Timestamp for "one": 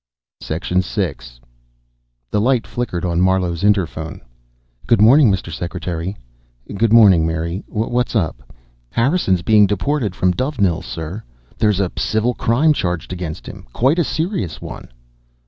14.59-14.89